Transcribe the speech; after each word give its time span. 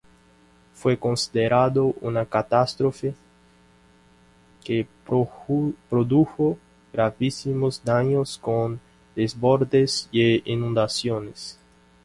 Fue 0.73 0.97
considerado 0.97 1.93
una 2.01 2.25
catástrofe 2.25 3.13
que 4.63 4.87
produjo 5.05 6.57
gravísimos 6.91 7.83
daños, 7.83 8.39
con 8.39 8.79
desbordes 9.15 10.09
e 10.11 10.41
inundaciones. 10.45 11.59